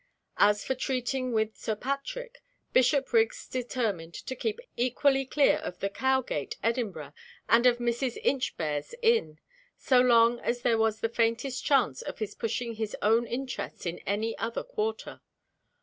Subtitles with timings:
[0.39, 2.41] As for treating with Sir Patrick,
[2.73, 7.13] Bishopriggs determined to keep equally dear of the Cowgate, Edinburgh,
[7.47, 8.17] and of Mrs.
[8.23, 9.37] Inchbare's inn,
[9.77, 13.99] so long as there was the faintest chance of his pushing his own interests in
[14.07, 15.21] any other quarter.